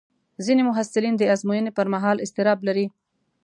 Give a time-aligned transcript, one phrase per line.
[0.45, 2.85] ځینې محصلین د ازموینې پر مهال اضطراب لري.